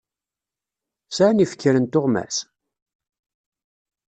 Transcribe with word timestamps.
Sɛan 1.09 1.41
yifekren 1.41 1.85
tuɣmas? 1.91 2.37